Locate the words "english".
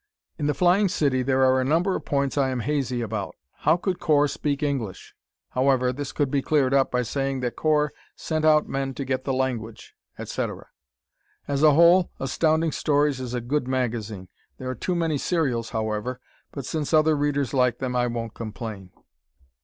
4.63-5.13